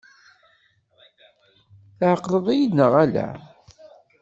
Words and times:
Tɛeqleḍ-iyi-d 1.97 2.73
neɣ 2.75 2.93
ala? 3.03 3.27